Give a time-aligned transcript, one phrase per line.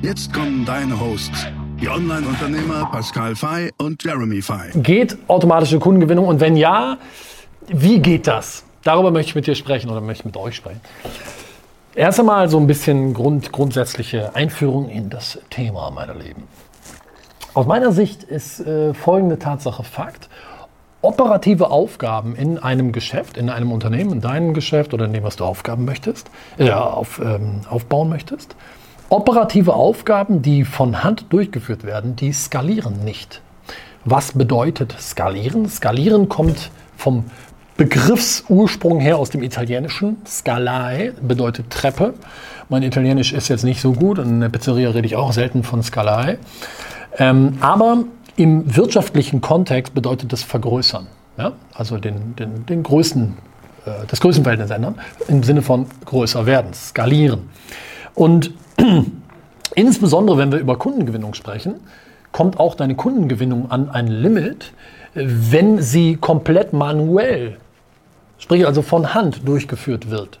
[0.00, 1.48] Jetzt kommen deine Hosts,
[1.80, 4.70] die Online-Unternehmer Pascal Fay und Jeremy Fay.
[4.76, 6.98] Geht automatische Kundengewinnung und wenn ja,
[7.66, 8.64] wie geht das?
[8.84, 10.80] Darüber möchte ich mit dir sprechen oder möchte ich mit euch sprechen.
[11.96, 16.44] Erst einmal so ein bisschen Grund, grundsätzliche Einführung in das Thema meiner Leben.
[17.54, 20.28] Aus meiner Sicht ist äh, folgende Tatsache Fakt.
[21.02, 25.34] Operative Aufgaben in einem Geschäft, in einem Unternehmen, in deinem Geschäft oder in dem, was
[25.34, 28.54] du aufgaben möchtest, äh, auf, ähm, aufbauen möchtest,
[29.10, 33.40] Operative Aufgaben, die von Hand durchgeführt werden, die skalieren nicht.
[34.04, 35.66] Was bedeutet skalieren?
[35.68, 37.24] Skalieren kommt vom
[37.78, 40.18] Begriffsursprung her aus dem Italienischen.
[40.26, 42.14] Scalae bedeutet Treppe.
[42.68, 44.18] Mein Italienisch ist jetzt nicht so gut.
[44.18, 46.38] In der Pizzeria rede ich auch selten von Scalae.
[47.16, 48.04] Ähm, aber
[48.36, 51.06] im wirtschaftlichen Kontext bedeutet das vergrößern.
[51.38, 51.52] Ja?
[51.72, 53.38] Also den, den, den Größen,
[53.86, 54.96] äh, das Größenverhältnis ändern.
[55.28, 57.48] Im Sinne von größer werden, skalieren.
[58.14, 58.52] Und
[59.74, 61.76] insbesondere wenn wir über Kundengewinnung sprechen,
[62.32, 64.72] kommt auch deine Kundengewinnung an ein Limit,
[65.14, 67.56] wenn sie komplett manuell,
[68.38, 70.38] sprich also von Hand durchgeführt wird.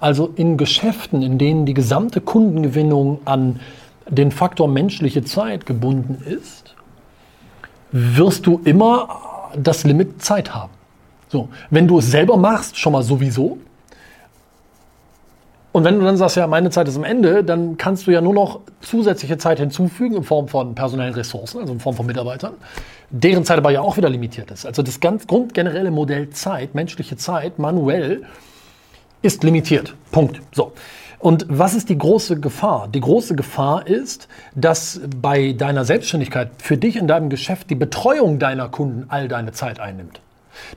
[0.00, 3.60] Also in Geschäften, in denen die gesamte Kundengewinnung an
[4.08, 6.74] den Faktor menschliche Zeit gebunden ist,
[7.90, 10.72] wirst du immer das Limit Zeit haben.
[11.28, 13.58] So, wenn du es selber machst, schon mal sowieso,
[15.78, 18.20] und wenn du dann sagst, ja, meine Zeit ist am Ende, dann kannst du ja
[18.20, 22.54] nur noch zusätzliche Zeit hinzufügen in Form von personellen Ressourcen, also in Form von Mitarbeitern,
[23.10, 24.66] deren Zeit aber ja auch wieder limitiert ist.
[24.66, 28.24] Also das ganz grundgenerelle Modell Zeit, menschliche Zeit, manuell,
[29.22, 29.94] ist limitiert.
[30.10, 30.40] Punkt.
[30.50, 30.72] So.
[31.20, 32.88] Und was ist die große Gefahr?
[32.88, 34.26] Die große Gefahr ist,
[34.56, 39.52] dass bei deiner Selbstständigkeit für dich in deinem Geschäft die Betreuung deiner Kunden all deine
[39.52, 40.20] Zeit einnimmt.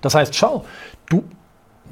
[0.02, 0.64] Das heißt, schau,
[1.10, 1.24] du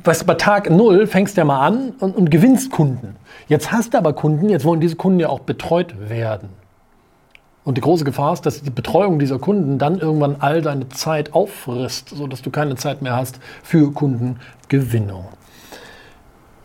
[0.03, 3.15] weißt du, bei Tag Null fängst du ja mal an und, und gewinnst Kunden.
[3.47, 6.49] Jetzt hast du aber Kunden, jetzt wollen diese Kunden ja auch betreut werden.
[7.63, 11.33] Und die große Gefahr ist, dass die Betreuung dieser Kunden dann irgendwann all deine Zeit
[11.33, 15.25] auffrisst, sodass du keine Zeit mehr hast für Kundengewinnung.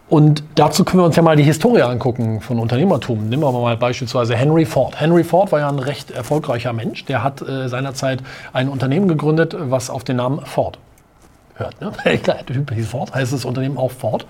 [0.09, 3.29] Und dazu können wir uns ja mal die Historie angucken von Unternehmertum.
[3.29, 5.01] Nehmen wir mal beispielsweise Henry Ford.
[5.01, 7.05] Henry Ford war ja ein recht erfolgreicher Mensch.
[7.07, 10.79] Der hat äh, seinerzeit ein Unternehmen gegründet, was auf den Namen Ford
[11.55, 11.81] hört.
[11.81, 11.93] Ne?
[12.19, 12.39] Klar,
[12.73, 14.27] hieß Ford, heißt das Unternehmen auch Ford.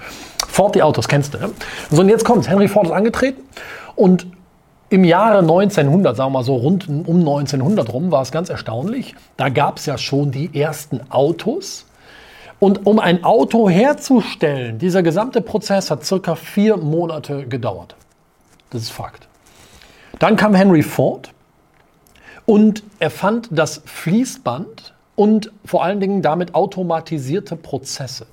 [0.49, 1.39] Ford, die Autos kennst du.
[1.39, 1.51] Ne?
[1.91, 2.49] So, und jetzt kommt's.
[2.49, 3.43] Henry Ford ist angetreten
[3.97, 4.27] und
[4.91, 9.15] im Jahre 1900, sagen wir mal so rund um 1900 rum, war es ganz erstaunlich.
[9.37, 11.87] Da gab es ja schon die ersten Autos.
[12.61, 17.97] Und um ein Auto herzustellen, dieser gesamte Prozess hat circa vier Monate gedauert.
[18.71, 19.27] Das ist Fakt.
[20.19, 21.33] Dann kam Henry Ford
[22.47, 28.27] und er fand das Fließband und vor allen Dingen damit automatisierte Prozesse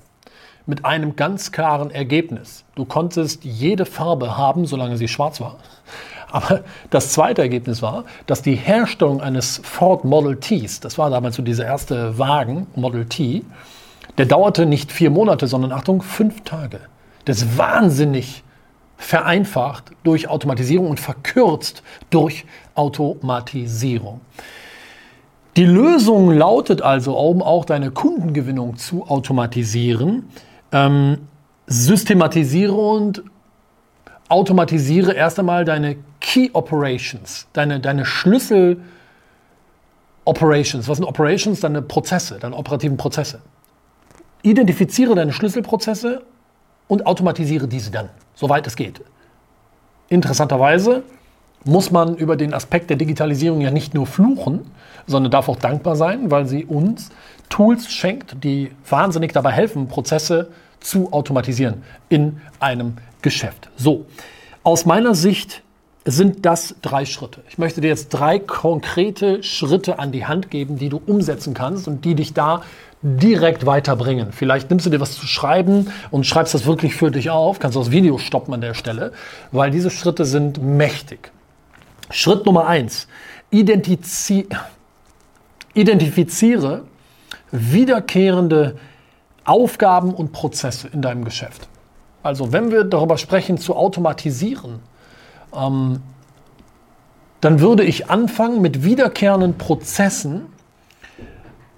[0.66, 2.64] mit einem ganz klaren Ergebnis.
[2.74, 5.56] Du konntest jede Farbe haben, solange sie schwarz war.
[6.30, 11.36] Aber das zweite Ergebnis war, dass die Herstellung eines Ford Model Ts, das war damals
[11.36, 13.44] so dieser erste Wagen, Model T,
[14.18, 16.80] der dauerte nicht vier Monate, sondern Achtung, fünf Tage.
[17.24, 18.42] Das ist wahnsinnig
[18.96, 22.44] vereinfacht durch Automatisierung und verkürzt durch
[22.74, 24.20] Automatisierung.
[25.56, 30.30] Die Lösung lautet also, um auch deine Kundengewinnung zu automatisieren,
[30.72, 31.28] ähm,
[31.66, 33.22] systematisiere und
[34.30, 38.80] automatisiere erst einmal deine Key Operations, deine, deine Schlüssel
[40.24, 40.88] Operations.
[40.88, 41.60] Was sind Operations?
[41.60, 43.42] Deine Prozesse, deine operativen Prozesse.
[44.42, 46.22] Identifiziere deine Schlüsselprozesse
[46.88, 49.02] und automatisiere diese dann, soweit es geht.
[50.08, 51.02] Interessanterweise
[51.64, 54.60] muss man über den Aspekt der Digitalisierung ja nicht nur fluchen,
[55.06, 57.10] sondern darf auch dankbar sein, weil sie uns
[57.48, 60.48] Tools schenkt, die wahnsinnig dabei helfen, Prozesse
[60.80, 63.68] zu automatisieren in einem Geschäft.
[63.76, 64.06] So,
[64.62, 65.62] aus meiner Sicht
[66.04, 67.42] sind das drei Schritte.
[67.48, 71.86] Ich möchte dir jetzt drei konkrete Schritte an die Hand geben, die du umsetzen kannst
[71.86, 72.62] und die dich da
[73.02, 74.32] direkt weiterbringen.
[74.32, 77.76] Vielleicht nimmst du dir was zu schreiben und schreibst das wirklich für dich auf, kannst
[77.76, 79.12] das Video stoppen an der Stelle,
[79.50, 81.32] weil diese Schritte sind mächtig.
[82.10, 83.08] Schritt Nummer eins.
[83.50, 84.48] Identizi
[85.74, 86.84] identifiziere
[87.50, 88.76] wiederkehrende
[89.44, 91.68] Aufgaben und Prozesse in deinem Geschäft.
[92.22, 94.80] Also wenn wir darüber sprechen, zu automatisieren,
[95.54, 96.00] ähm,
[97.40, 100.46] dann würde ich anfangen mit wiederkehrenden Prozessen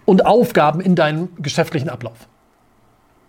[0.05, 2.29] und Aufgaben in deinem geschäftlichen Ablauf.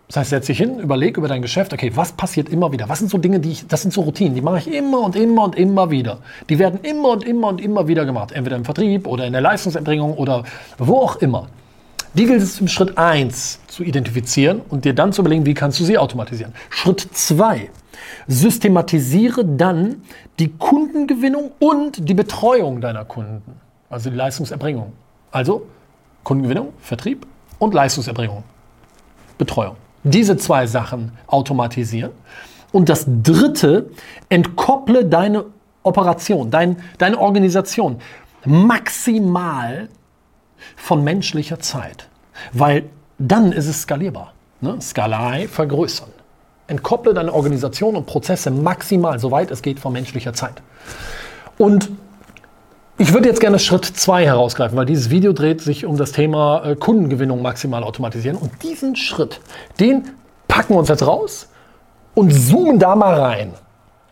[0.08, 2.88] Das heißt, setz dich hin, überleg über dein Geschäft, okay, was passiert immer wieder?
[2.88, 5.16] Was sind so Dinge, die ich, das sind so Routinen, die mache ich immer und
[5.16, 6.18] immer und immer wieder.
[6.48, 8.30] Die werden immer und immer und immer wieder gemacht.
[8.30, 10.44] Entweder im Vertrieb oder in der Leistungserbringung oder
[10.78, 11.48] wo auch immer.
[12.14, 15.80] Die gilt es im Schritt 1 zu identifizieren und dir dann zu überlegen, wie kannst
[15.80, 16.54] du sie automatisieren.
[16.70, 17.68] Schritt 2.
[18.28, 20.02] Systematisiere dann
[20.38, 23.60] die Kundengewinnung und die Betreuung deiner Kunden.
[23.90, 24.92] Also die Leistungserbringung.
[25.32, 25.66] Also
[26.22, 27.26] Kundengewinnung, Vertrieb
[27.58, 28.44] und Leistungserbringung.
[29.36, 29.76] Betreuung
[30.06, 32.12] diese zwei Sachen automatisieren.
[32.72, 33.90] Und das dritte,
[34.28, 35.44] entkopple deine
[35.82, 37.98] Operation, dein, deine Organisation
[38.44, 39.88] maximal
[40.76, 42.08] von menschlicher Zeit.
[42.52, 42.84] Weil
[43.18, 44.32] dann ist es skalierbar.
[44.60, 44.80] Ne?
[44.80, 46.10] Skalai vergrößern.
[46.68, 50.62] Entkopple deine Organisation und Prozesse maximal, soweit es geht, von menschlicher Zeit.
[51.58, 51.90] Und
[52.98, 56.64] ich würde jetzt gerne Schritt 2 herausgreifen, weil dieses Video dreht sich um das Thema
[56.64, 58.38] äh, Kundengewinnung maximal automatisieren.
[58.38, 59.40] Und diesen Schritt,
[59.78, 60.10] den
[60.48, 61.48] packen wir uns jetzt raus
[62.14, 63.52] und zoomen da mal rein.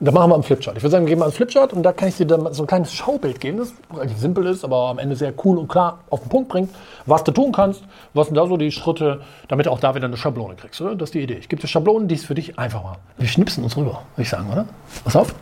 [0.00, 0.76] Da machen wir einen Flipchart.
[0.76, 2.64] Ich würde sagen, wir geben mal einen Flipchart und da kann ich dir dann so
[2.64, 6.00] ein kleines Schaubild geben, das relativ simpel ist, aber am Ende sehr cool und klar
[6.10, 6.70] auf den Punkt bringt,
[7.06, 10.06] was du tun kannst, was sind da so die Schritte, damit du auch da wieder
[10.06, 10.78] eine Schablone kriegst.
[10.82, 10.94] Oder?
[10.94, 11.38] Das ist die Idee.
[11.38, 12.96] Ich gebe dir Schablonen, die ist für dich einfach mal.
[13.16, 14.66] Wir schnipsen uns rüber, würde ich sagen, oder?
[15.04, 15.34] Pass auf.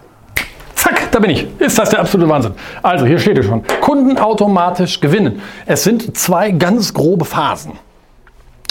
[0.82, 1.46] Zack, da bin ich.
[1.61, 2.55] Ist das der absolute Wahnsinn.
[2.82, 3.62] Also, hier steht es schon.
[3.81, 5.40] Kunden automatisch gewinnen.
[5.64, 7.75] Es sind zwei ganz grobe Phasen.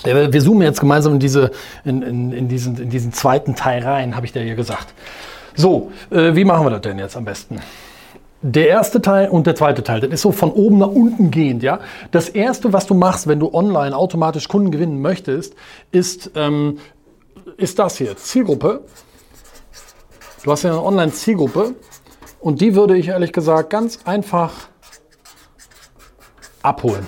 [0.03, 1.51] Wir zoomen jetzt gemeinsam in, diese,
[1.85, 4.93] in, in, in, diesen, in diesen zweiten Teil rein, habe ich dir ja gesagt.
[5.55, 7.61] So, äh, wie machen wir das denn jetzt am besten?
[8.41, 11.63] Der erste Teil und der zweite Teil, das ist so von oben nach unten gehend,
[11.63, 11.79] ja.
[12.11, 15.55] Das erste, was du machst, wenn du online automatisch Kunden gewinnen möchtest,
[15.93, 16.79] ist, ähm,
[17.55, 18.81] ist das hier, Zielgruppe.
[20.43, 21.75] Du hast ja eine Online-Zielgruppe
[22.41, 24.51] und die würde ich ehrlich gesagt ganz einfach
[26.61, 27.07] abholen.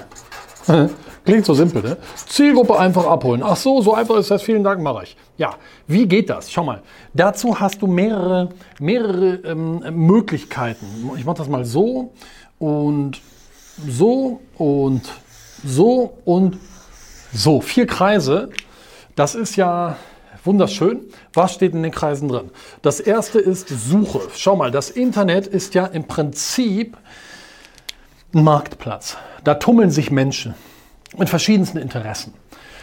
[1.26, 1.98] Klingt so simpel, ne?
[2.16, 3.42] Zielgruppe einfach abholen.
[3.44, 4.44] Ach so, so einfach ist das.
[4.44, 5.18] Vielen Dank, mache ich.
[5.38, 5.56] Ja,
[5.88, 6.52] wie geht das?
[6.52, 6.82] Schau mal.
[7.14, 8.50] Dazu hast du mehrere,
[8.80, 11.12] mehrere ähm, Möglichkeiten.
[11.18, 12.12] Ich mache das mal so
[12.60, 13.22] und
[13.88, 15.02] so und
[15.66, 16.58] so und
[17.34, 17.62] so.
[17.62, 18.50] Vier Kreise.
[19.16, 19.96] Das ist ja
[20.44, 21.02] Wunderschön.
[21.34, 22.52] Was steht in den Kreisen drin?
[22.82, 24.22] Das erste ist Suche.
[24.36, 26.98] Schau mal, das Internet ist ja im Prinzip
[28.34, 29.18] ein Marktplatz.
[29.44, 30.56] Da tummeln sich Menschen
[31.18, 32.34] mit verschiedensten Interessen.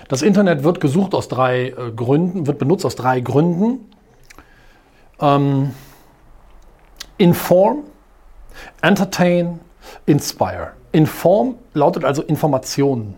[0.08, 3.90] Das Internet wird gesucht aus drei äh, Gründen, wird benutzt aus drei Gründen.
[5.20, 5.72] Ähm,
[7.18, 7.84] inform,
[8.80, 9.60] entertain,
[10.06, 10.72] inspire.
[10.92, 13.16] Inform lautet also Informationen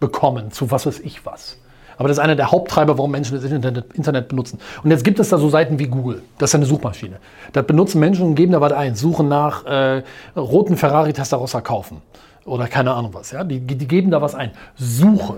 [0.00, 1.58] bekommen zu was weiß ich was.
[2.02, 4.58] Aber das ist einer der Haupttreiber, warum Menschen das Internet, benutzen.
[4.82, 6.22] Und jetzt gibt es da so Seiten wie Google.
[6.36, 7.18] Das ist eine Suchmaschine.
[7.52, 8.96] Da benutzen Menschen und geben da was ein.
[8.96, 10.02] Suchen nach äh,
[10.34, 12.02] roten Ferrari Testarossa kaufen.
[12.44, 13.30] Oder keine Ahnung was.
[13.30, 13.44] Ja?
[13.44, 14.50] Die, die geben da was ein.
[14.74, 15.34] Suche.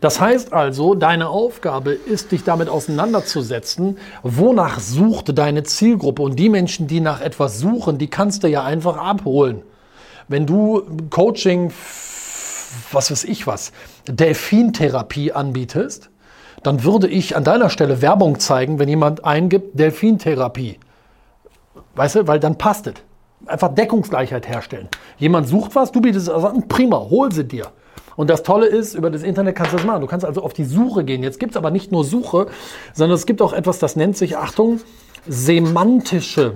[0.00, 6.22] Das heißt also, deine Aufgabe ist, dich damit auseinanderzusetzen, wonach sucht deine Zielgruppe.
[6.22, 9.62] Und die Menschen, die nach etwas suchen, die kannst du ja einfach abholen.
[10.26, 11.70] Wenn du Coaching
[12.92, 13.72] was weiß ich was,
[14.06, 16.10] Delfintherapie anbietest,
[16.62, 20.78] dann würde ich an deiner Stelle Werbung zeigen, wenn jemand eingibt Delfintherapie.
[21.94, 22.94] Weißt du, weil dann passt es.
[23.46, 24.88] Einfach Deckungsgleichheit herstellen.
[25.16, 27.68] Jemand sucht was, du bietest es an, prima, hol sie dir.
[28.16, 30.00] Und das Tolle ist, über das Internet kannst du das machen.
[30.00, 31.22] Du kannst also auf die Suche gehen.
[31.22, 32.48] Jetzt gibt es aber nicht nur Suche,
[32.92, 34.80] sondern es gibt auch etwas, das nennt sich, Achtung,
[35.28, 36.54] semantische,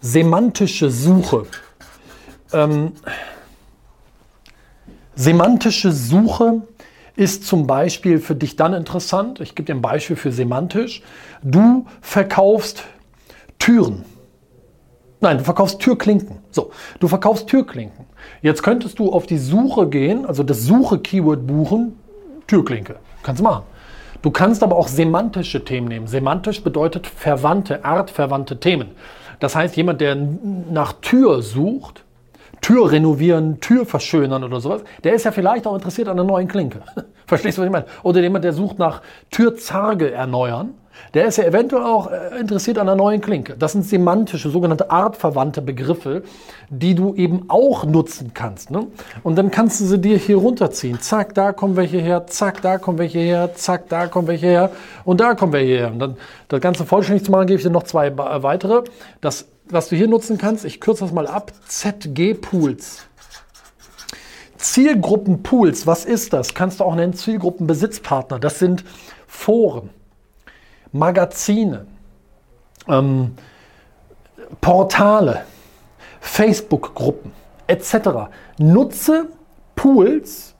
[0.00, 1.46] semantische Suche.
[2.52, 2.92] Ähm,
[5.18, 6.60] Semantische Suche
[7.16, 9.40] ist zum Beispiel für dich dann interessant.
[9.40, 11.02] Ich gebe dir ein Beispiel für semantisch.
[11.42, 12.84] Du verkaufst
[13.58, 14.04] Türen.
[15.22, 16.40] Nein, du verkaufst Türklinken.
[16.50, 16.70] So,
[17.00, 18.04] du verkaufst Türklinken.
[18.42, 21.98] Jetzt könntest du auf die Suche gehen, also das Suche-Keyword buchen,
[22.46, 22.96] Türklinke.
[23.22, 23.64] Kannst du machen.
[24.20, 26.06] Du kannst aber auch semantische Themen nehmen.
[26.06, 28.90] Semantisch bedeutet verwandte, artverwandte Themen.
[29.40, 32.04] Das heißt, jemand, der nach Tür sucht,
[32.66, 36.48] Tür renovieren, Tür verschönern oder sowas, der ist ja vielleicht auch interessiert an einer neuen
[36.48, 36.80] Klinke.
[37.28, 37.86] Verstehst du, was ich meine?
[38.02, 40.74] Oder jemand, der sucht nach Türzarge erneuern,
[41.14, 43.54] der ist ja eventuell auch äh, interessiert an einer neuen Klinke.
[43.56, 46.24] Das sind semantische, sogenannte artverwandte Begriffe,
[46.68, 48.72] die du eben auch nutzen kannst.
[48.72, 48.88] Ne?
[49.22, 51.00] Und dann kannst du sie dir hier runterziehen.
[51.00, 54.70] Zack, da kommen welche her, zack, da kommen welche her, zack, da kommen welche her
[55.04, 55.92] und da kommen welche her.
[55.92, 56.16] Und dann
[56.48, 58.82] das Ganze vollständig zu machen, gebe ich dir noch zwei äh, weitere.
[59.20, 63.06] Das was du hier nutzen kannst, ich kürze das mal ab, ZG-Pools.
[64.56, 66.54] Zielgruppenpools, was ist das?
[66.54, 68.38] Kannst du auch nennen Zielgruppenbesitzpartner.
[68.38, 68.84] Das sind
[69.26, 69.90] Foren,
[70.92, 71.86] Magazine,
[72.88, 73.34] ähm,
[74.60, 75.44] Portale,
[76.20, 77.32] Facebook-Gruppen
[77.66, 78.30] etc.
[78.58, 79.28] Nutze
[79.74, 80.54] Pools,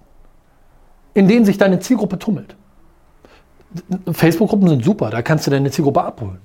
[1.14, 2.54] in denen sich deine Zielgruppe tummelt.
[4.10, 6.38] Facebook-Gruppen sind super, da kannst du deine Zielgruppe abholen.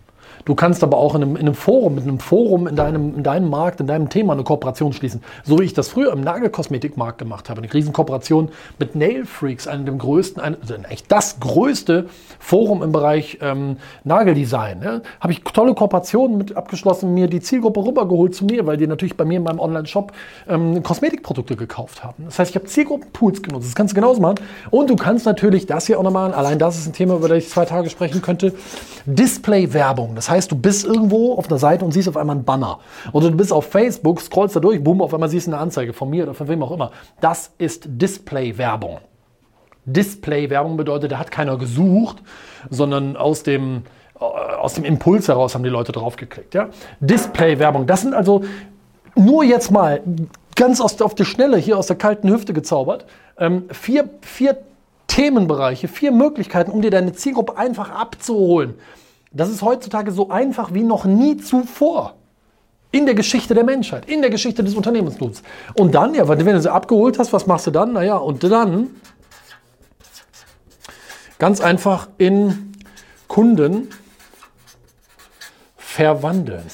[0.46, 3.24] Du kannst aber auch in einem, in einem, Forum, mit einem Forum in deinem, in
[3.24, 5.24] deinem Markt, in deinem Thema eine Kooperation schließen.
[5.44, 7.62] So wie ich das früher im Nagelkosmetikmarkt gemacht habe.
[7.62, 12.08] Eine Riesenkooperation mit Nail Freaks, einem der größten, ein, also eigentlich das größte
[12.40, 14.82] Forum im Bereich ähm, Nageldesign.
[14.84, 15.02] Ja.
[15.20, 19.16] Habe ich tolle Kooperationen mit abgeschlossen, mir die Zielgruppe rübergeholt zu mir, weil die natürlich
[19.16, 20.12] bei mir in meinem Online-Shop
[20.48, 22.26] ähm, Kosmetikprodukte gekauft haben.
[22.26, 23.68] Das heißt, ich habe Zielgruppenpools genutzt.
[23.68, 24.36] Das kannst du genauso machen.
[24.72, 26.34] Und du kannst natürlich das hier auch noch machen.
[26.34, 28.54] Allein das ist ein Thema, über das ich zwei Tage sprechen könnte.
[29.06, 30.16] Display-Werbung.
[30.16, 32.80] Das heißt, du bist irgendwo auf einer Seite und siehst auf einmal einen Banner.
[33.12, 35.94] Oder du bist auf Facebook, scrollst da durch, boom, auf einmal siehst du eine Anzeige
[35.94, 36.92] von mir oder von wem auch immer.
[37.20, 39.00] Das ist Display-Werbung.
[39.86, 42.18] Display-Werbung bedeutet, da hat keiner gesucht,
[42.70, 43.84] sondern aus dem,
[44.20, 46.54] äh, aus dem Impuls heraus haben die Leute draufgeklickt.
[46.54, 46.70] Ja?
[47.00, 48.44] Display-Werbung, das sind also
[49.16, 50.02] nur jetzt mal
[50.56, 53.06] ganz aus, auf die Schnelle hier aus der kalten Hüfte gezaubert.
[53.38, 54.58] Ähm, vier, vier
[55.08, 58.76] Themenbereiche, vier Möglichkeiten, um dir deine Zielgruppe einfach abzuholen.
[59.32, 62.16] Das ist heutzutage so einfach wie noch nie zuvor.
[62.92, 65.48] In der Geschichte der Menschheit, in der Geschichte des Unternehmensnutzens.
[65.76, 67.94] Und dann, ja, wenn du sie abgeholt hast, was machst du dann?
[67.94, 68.90] Naja, und dann
[71.40, 72.74] ganz einfach in
[73.30, 73.88] Kunden
[75.78, 76.66] verwandeln.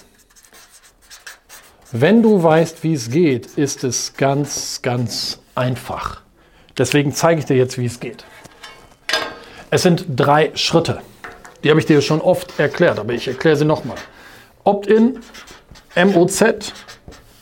[1.92, 6.22] Wenn du weißt, wie es geht, ist es ganz, ganz einfach.
[6.78, 8.26] Deswegen zeige ich dir jetzt, wie es geht.
[9.70, 11.02] Es sind drei Schritte.
[11.68, 13.98] Die habe ich dir schon oft erklärt, aber ich erkläre sie nochmal.
[14.64, 15.20] Opt-in,
[15.98, 16.72] MOZ,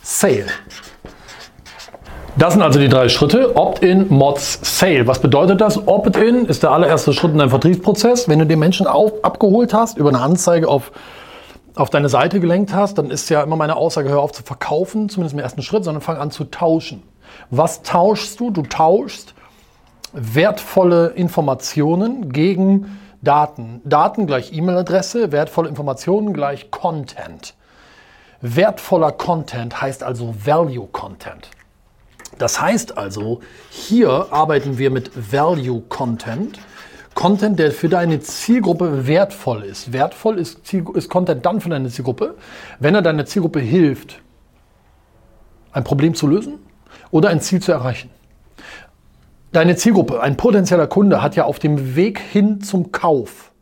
[0.02, 0.48] Sale.
[2.36, 3.56] Das sind also die drei Schritte.
[3.56, 5.06] Opt-in, Mods, Sale.
[5.06, 5.88] Was bedeutet das?
[5.88, 8.28] Opt-in ist der allererste Schritt in deinem Vertriebsprozess.
[8.28, 10.92] Wenn du den Menschen auf, abgeholt hast, über eine Anzeige auf,
[11.76, 15.08] auf deine Seite gelenkt hast, dann ist ja immer meine Aussage, hör auf zu verkaufen,
[15.08, 17.04] zumindest im ersten Schritt, sondern fang an zu tauschen.
[17.52, 18.50] Was tauschst du?
[18.50, 19.36] Du tauschst
[20.14, 22.88] wertvolle Informationen gegen
[23.22, 23.82] Daten.
[23.86, 27.56] Daten gleich E-Mail-Adresse, wertvolle Informationen gleich Content.
[28.42, 31.50] Wertvoller Content heißt also Value Content.
[32.38, 36.60] Das heißt also, hier arbeiten wir mit Value Content.
[37.14, 39.94] Content, der für deine Zielgruppe wertvoll ist.
[39.94, 42.36] Wertvoll ist, ist Content dann für deine Zielgruppe,
[42.80, 44.22] wenn er deiner Zielgruppe hilft,
[45.72, 46.60] ein Problem zu lösen
[47.12, 48.10] oder ein Ziel zu erreichen.
[49.56, 53.54] Deine Zielgruppe, ein potenzieller Kunde, hat ja auf dem Weg hin zum Kauf,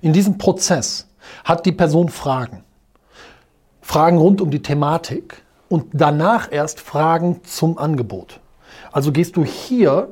[0.00, 1.08] in diesem Prozess,
[1.42, 2.62] hat die Person Fragen.
[3.80, 8.38] Fragen rund um die Thematik und danach erst Fragen zum Angebot.
[8.92, 10.10] Also gehst du hier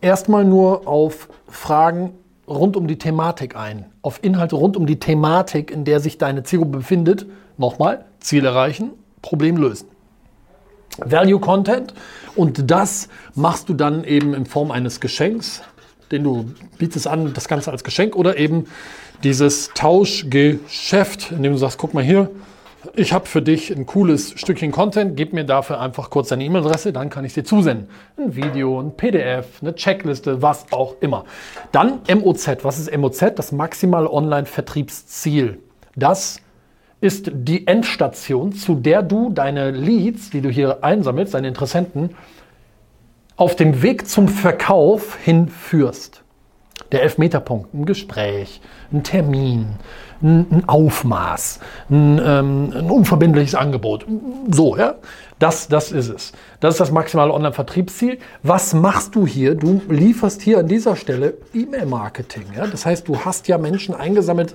[0.00, 2.14] erstmal nur auf Fragen
[2.48, 6.42] rund um die Thematik ein, auf Inhalte rund um die Thematik, in der sich deine
[6.42, 7.26] Zielgruppe befindet.
[7.58, 8.90] Nochmal, Ziel erreichen,
[9.22, 9.86] Problem lösen.
[10.98, 11.94] Value Content
[12.36, 15.62] und das machst du dann eben in Form eines Geschenks,
[16.10, 18.66] den du bietest an, das Ganze als Geschenk oder eben
[19.22, 22.30] dieses Tauschgeschäft, in dem du sagst, guck mal hier,
[22.94, 26.92] ich habe für dich ein cooles Stückchen Content, gib mir dafür einfach kurz deine E-Mail-Adresse,
[26.92, 27.88] dann kann ich dir zusenden.
[28.16, 31.24] Ein Video, ein PDF, eine Checkliste, was auch immer.
[31.72, 32.58] Dann MOZ.
[32.62, 33.34] Was ist MOZ?
[33.34, 35.58] Das maximale Online-Vertriebsziel.
[35.96, 36.40] Das
[37.00, 42.10] ist die Endstation, zu der du deine Leads, die du hier einsammelst, deine Interessenten,
[43.36, 46.22] auf dem Weg zum Verkauf hinführst.
[46.90, 48.60] Der Elfmeterpunkt, ein Gespräch,
[48.92, 49.66] ein Termin,
[50.22, 54.06] ein, Aufmaß, ein, ähm, ein, unverbindliches Angebot.
[54.50, 54.94] So, ja,
[55.38, 56.32] das, das ist es.
[56.60, 58.18] Das ist das maximale Online-Vertriebsziel.
[58.42, 59.54] Was machst du hier?
[59.54, 62.44] Du lieferst hier an dieser Stelle E-Mail-Marketing.
[62.56, 62.66] Ja?
[62.66, 64.54] Das heißt, du hast ja Menschen eingesammelt,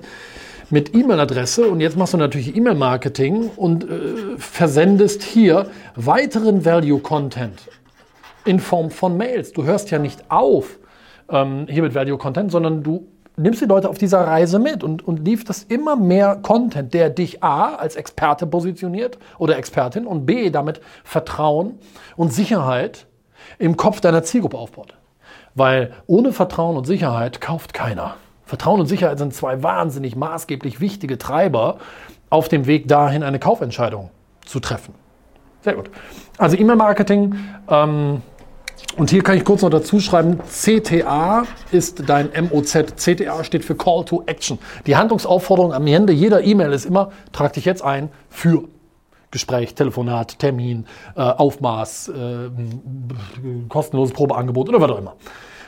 [0.74, 7.70] mit E-Mail-Adresse und jetzt machst du natürlich E-Mail-Marketing und äh, versendest hier weiteren Value-Content
[8.44, 9.52] in Form von Mails.
[9.52, 10.80] Du hörst ja nicht auf
[11.30, 15.24] ähm, hier mit Value-Content, sondern du nimmst die Leute auf dieser Reise mit und, und
[15.24, 20.80] lieferst immer mehr Content, der dich A als Experte positioniert oder Expertin und B damit
[21.04, 21.78] Vertrauen
[22.16, 23.06] und Sicherheit
[23.60, 24.94] im Kopf deiner Zielgruppe aufbaut.
[25.54, 28.16] Weil ohne Vertrauen und Sicherheit kauft keiner.
[28.46, 31.78] Vertrauen und Sicherheit sind zwei wahnsinnig maßgeblich wichtige Treiber
[32.30, 34.10] auf dem Weg dahin, eine Kaufentscheidung
[34.44, 34.94] zu treffen.
[35.62, 35.90] Sehr gut.
[36.36, 37.36] Also E-Mail-Marketing.
[37.68, 38.22] Ähm,
[38.96, 42.96] und hier kann ich kurz noch dazu schreiben, CTA ist dein MOZ.
[42.96, 44.58] CTA steht für Call to Action.
[44.86, 48.64] Die Handlungsaufforderung am Ende jeder E-Mail ist immer, trag dich jetzt ein für
[49.30, 50.86] Gespräch, Telefonat, Termin,
[51.16, 52.50] äh, Aufmaß, äh,
[53.68, 55.16] kostenloses Probeangebot oder was auch immer.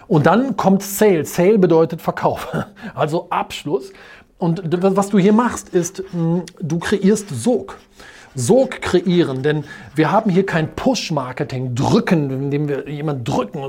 [0.08, 1.24] Und dann kommt Sale.
[1.24, 2.48] Sale bedeutet Verkauf,
[2.94, 3.92] also Abschluss.
[4.38, 7.78] Und was du hier machst, ist, du kreierst Sog.
[8.38, 13.62] Sog kreieren, denn wir haben hier kein Push-Marketing, drücken, indem wir jemanden drücken,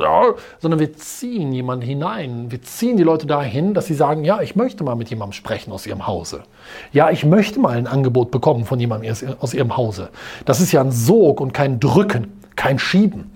[0.59, 2.51] sondern wir ziehen jemanden hinein.
[2.51, 5.71] Wir ziehen die Leute dahin, dass sie sagen, ja, ich möchte mal mit jemandem sprechen
[5.71, 6.43] aus ihrem Hause.
[6.91, 10.09] Ja, ich möchte mal ein Angebot bekommen von jemandem aus ihrem Hause.
[10.43, 13.31] Das ist ja ein Sog und kein Drücken, kein Schieben.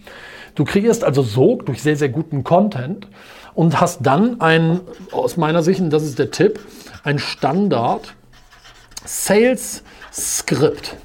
[0.56, 3.08] Du kreierst also Sog durch sehr, sehr guten Content
[3.54, 4.82] und hast dann ein,
[5.12, 6.60] aus meiner Sicht, und das ist der Tipp,
[7.04, 8.14] ein Standard
[9.06, 10.96] Sales Skript.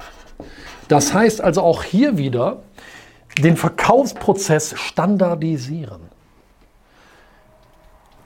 [0.87, 2.61] Das heißt also auch hier wieder
[3.41, 6.01] den Verkaufsprozess standardisieren.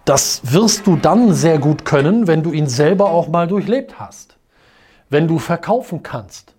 [0.06, 4.38] Das wirst du dann sehr gut können, wenn du ihn selber auch mal durchlebt hast.
[5.10, 6.56] Wenn du verkaufen kannst.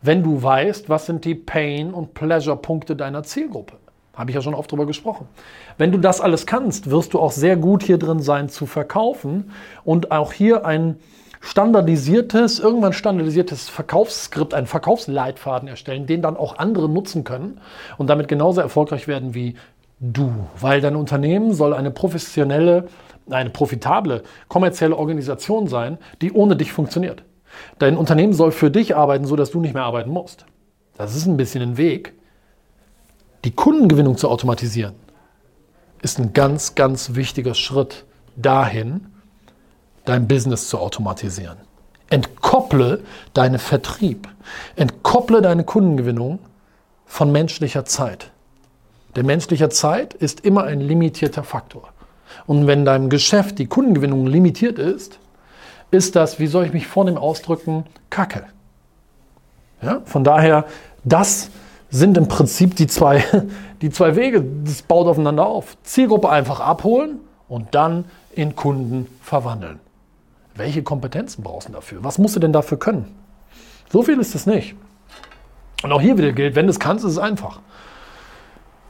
[0.00, 3.78] Wenn du weißt, was sind die Pain- und Pleasure-Punkte deiner Zielgruppe.
[4.14, 5.28] Habe ich ja schon oft drüber gesprochen.
[5.76, 9.50] Wenn du das alles kannst, wirst du auch sehr gut hier drin sein zu verkaufen
[9.84, 10.96] und auch hier ein
[11.40, 17.60] standardisiertes, irgendwann standardisiertes Verkaufsskript, einen Verkaufsleitfaden erstellen, den dann auch andere nutzen können
[17.98, 19.56] und damit genauso erfolgreich werden wie
[20.00, 20.32] du.
[20.58, 22.88] Weil dein Unternehmen soll eine professionelle,
[23.28, 27.24] eine profitable, kommerzielle Organisation sein, die ohne dich funktioniert.
[27.78, 30.46] Dein Unternehmen soll für dich arbeiten, sodass du nicht mehr arbeiten musst.
[30.96, 32.14] Das ist ein bisschen ein Weg.
[33.54, 34.94] Kundengewinnung zu automatisieren
[36.02, 38.04] ist ein ganz, ganz wichtiger Schritt
[38.36, 39.06] dahin,
[40.04, 41.56] dein Business zu automatisieren.
[42.10, 44.28] Entkopple deinen Vertrieb,
[44.76, 46.38] entkopple deine Kundengewinnung
[47.06, 48.30] von menschlicher Zeit.
[49.16, 51.88] Denn menschlicher Zeit ist immer ein limitierter Faktor.
[52.46, 55.18] Und wenn deinem Geschäft die Kundengewinnung limitiert ist,
[55.90, 58.44] ist das, wie soll ich mich vornehm ausdrücken, Kacke.
[59.80, 60.02] Ja?
[60.04, 60.66] Von daher,
[61.04, 61.50] das
[61.94, 63.24] sind im Prinzip die zwei,
[63.82, 64.44] die zwei Wege.
[64.64, 65.76] Das baut aufeinander auf.
[65.84, 69.78] Zielgruppe einfach abholen und dann in Kunden verwandeln.
[70.56, 72.02] Welche Kompetenzen brauchst du dafür?
[72.02, 73.14] Was musst du denn dafür können?
[73.92, 74.74] So viel ist es nicht.
[75.82, 77.60] Und auch hier wieder gilt, wenn du es kannst, ist es einfach.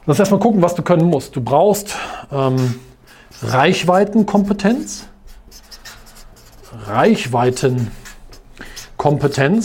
[0.05, 1.35] Lass erstmal gucken, was du können musst.
[1.35, 1.95] Du brauchst
[2.31, 2.79] ähm,
[3.41, 5.07] Reichweitenkompetenz.
[6.87, 8.04] Reichweitenkompetenz,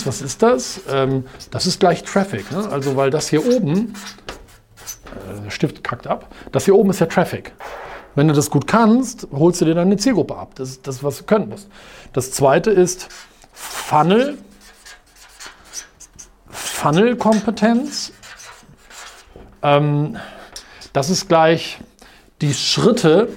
[0.06, 0.82] was ist das?
[0.88, 2.50] Ähm, das ist gleich Traffic.
[2.52, 2.68] Ne?
[2.70, 3.94] Also, weil das hier oben,
[5.28, 7.52] äh, der Stift kackt ab, das hier oben ist ja Traffic.
[8.14, 10.54] Wenn du das gut kannst, holst du dir deine Zielgruppe ab.
[10.56, 11.68] Das ist das, was du können musst.
[12.12, 13.08] Das zweite ist
[13.52, 14.36] Funnel.
[16.48, 18.12] Funnel-Kompetenz.
[19.62, 20.16] Ähm,
[20.92, 21.78] das ist gleich
[22.40, 23.28] die Schritte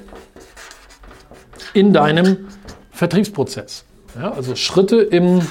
[1.73, 2.47] in deinem
[2.91, 3.85] Vertriebsprozess.
[4.15, 5.41] Ja, also Schritte im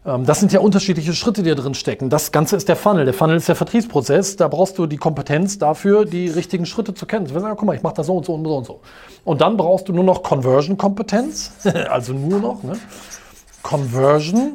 [0.07, 2.09] Ähm, das sind ja unterschiedliche Schritte, die da drin stecken.
[2.09, 3.05] Das Ganze ist der Funnel.
[3.05, 4.37] Der Funnel ist der Vertriebsprozess.
[4.37, 7.27] Da brauchst du die Kompetenz dafür, die richtigen Schritte zu kennen.
[7.27, 8.79] Du wirst sagen, guck mal, ich mache das so und so und so und so.
[9.23, 11.51] Und dann brauchst du nur noch Conversion-Kompetenz.
[11.91, 12.63] also nur noch.
[12.63, 12.73] Ne?
[13.61, 14.53] Conversion.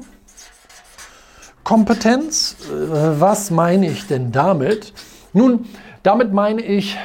[1.67, 2.57] Kompetenz.
[2.71, 4.93] Äh, was meine ich denn damit?
[5.33, 5.67] Nun,
[6.05, 6.97] damit meine ich,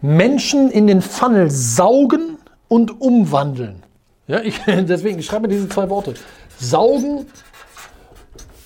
[0.00, 3.82] Menschen in den Funnel saugen und umwandeln.
[4.28, 6.14] Ja, ich, deswegen, ich schreibe diese zwei Worte.
[6.60, 7.26] Saugen,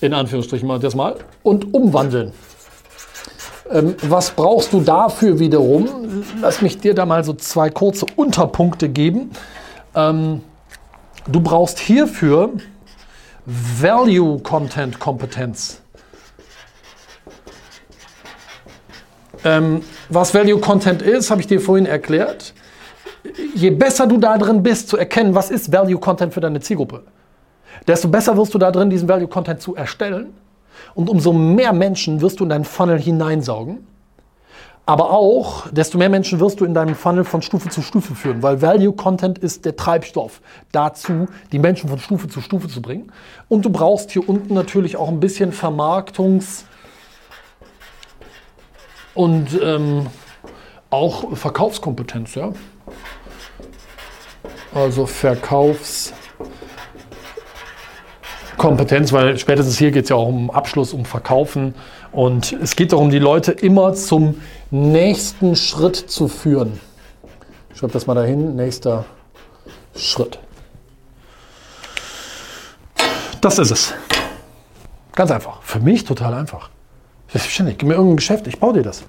[0.01, 2.31] in Anführungsstrichen mal das mal, und umwandeln.
[3.71, 6.23] Ähm, was brauchst du dafür wiederum?
[6.41, 9.31] Lass mich dir da mal so zwei kurze Unterpunkte geben.
[9.95, 10.41] Ähm,
[11.27, 12.51] du brauchst hierfür
[13.51, 15.81] Value Content Kompetenz.
[19.43, 22.53] Ähm, was Value Content ist, habe ich dir vorhin erklärt.
[23.55, 27.05] Je besser du da drin bist, zu erkennen, was ist Value Content für deine Zielgruppe,
[27.87, 30.31] desto besser wirst du da drin, diesen Value Content zu erstellen.
[30.93, 33.87] Und umso mehr Menschen wirst du in deinen Funnel hineinsaugen.
[34.89, 38.41] Aber auch, desto mehr Menschen wirst du in deinem Funnel von Stufe zu Stufe führen,
[38.41, 43.11] weil Value Content ist der Treibstoff dazu, die Menschen von Stufe zu Stufe zu bringen.
[43.49, 46.63] Und du brauchst hier unten natürlich auch ein bisschen Vermarktungs-
[49.13, 50.07] und ähm,
[50.89, 52.51] auch Verkaufskompetenz, ja.
[54.73, 55.05] Also
[58.59, 61.73] Verkaufskompetenz, weil spätestens hier geht es ja auch um Abschluss, um Verkaufen.
[62.11, 66.77] Und es geht darum, die Leute immer zum nächsten Schritt zu führen.
[67.71, 69.05] Ich schreibe das mal dahin, nächster
[69.95, 70.39] Schritt.
[73.39, 73.93] Das ist es.
[75.15, 75.61] Ganz einfach.
[75.61, 76.69] Für mich total einfach.
[77.29, 79.03] Selbstverständlich, gib mir irgendein Geschäft, ich baue dir das.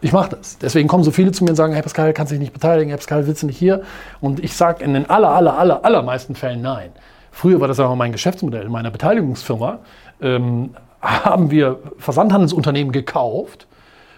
[0.00, 0.56] Ich mache das.
[0.58, 2.88] Deswegen kommen so viele zu mir und sagen, Herr Pascal, kannst du dich nicht beteiligen,
[2.88, 3.82] Herr Pascal, du nicht hier?
[4.20, 6.92] Und ich sage in den aller, aller, aller, allermeisten Fällen nein.
[7.36, 9.80] Früher war das auch mein Geschäftsmodell in meiner Beteiligungsfirma.
[10.22, 10.70] ähm,
[11.02, 13.66] haben wir Versandhandelsunternehmen gekauft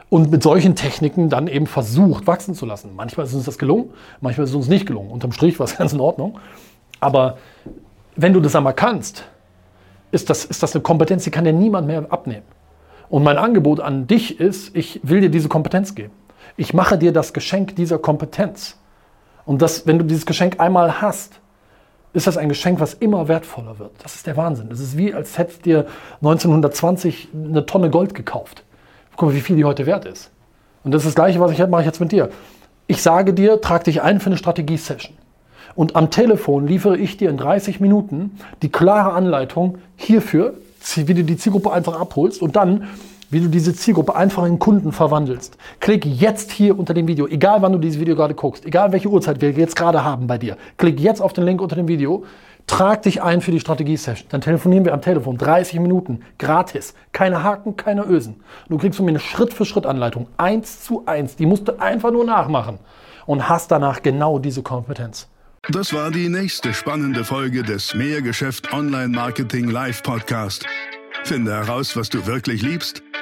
[0.09, 2.95] und mit solchen Techniken dann eben versucht, wachsen zu lassen.
[2.95, 5.11] Manchmal ist uns das gelungen, manchmal ist es uns nicht gelungen.
[5.11, 6.39] Unterm Strich war es ganz in Ordnung.
[7.01, 7.39] Aber
[8.15, 9.25] wenn du das einmal kannst,
[10.13, 12.45] ist das, ist das eine Kompetenz, die kann dir niemand mehr abnehmen.
[13.09, 16.13] Und mein Angebot an dich ist, ich will dir diese Kompetenz geben.
[16.57, 18.79] Ich mache dir das Geschenk dieser Kompetenz.
[19.45, 21.41] Und das, wenn du dieses Geschenk einmal hast,
[22.13, 23.93] ist das ein Geschenk, was immer wertvoller wird.
[24.03, 24.69] Das ist der Wahnsinn.
[24.71, 25.87] Das ist wie, als hättest dir
[26.23, 28.65] 1920 eine Tonne Gold gekauft.
[29.17, 30.31] Guck mal, wie viel die heute wert ist.
[30.85, 32.31] Und das ist das Gleiche, was ich mache jetzt mit dir.
[32.87, 35.15] Ich sage dir, trag dich ein für eine Strategie-Session.
[35.75, 40.55] Und am Telefon liefere ich dir in 30 Minuten die klare Anleitung hierfür,
[40.97, 42.89] wie du die Zielgruppe einfach abholst und dann,
[43.31, 45.57] wie du diese Zielgruppe einfach in Kunden verwandelst.
[45.81, 49.09] Klick jetzt hier unter dem Video, egal wann du dieses Video gerade guckst, egal welche
[49.09, 50.57] Uhrzeit wir jetzt gerade haben bei dir.
[50.77, 52.25] Klick jetzt auf den Link unter dem Video,
[52.67, 54.29] trag dich ein für die Strategie-Session.
[54.31, 56.95] Dann telefonieren wir am Telefon 30 Minuten, gratis.
[57.13, 58.41] Keine Haken, keine Ösen.
[58.69, 61.37] Du kriegst von mir eine Schritt-für-Schritt-Anleitung, eins zu eins.
[61.37, 62.79] Die musst du einfach nur nachmachen
[63.27, 65.29] und hast danach genau diese Kompetenz.
[65.71, 70.65] Das war die nächste spannende Folge des Mehrgeschäft Online Marketing Live Podcast.
[71.25, 73.03] Finde heraus, was du wirklich liebst